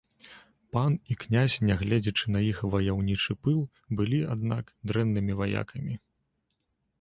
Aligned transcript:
Пан 0.75 0.93
і 1.15 1.17
князь, 1.23 1.57
нягледзячы 1.69 2.25
на 2.35 2.41
іх 2.51 2.61
ваяўнічы 2.77 3.37
пыл, 3.49 3.59
былі, 4.01 4.23
аднак, 4.37 4.73
дрэннымі 4.93 5.33
ваякамі. 5.43 5.95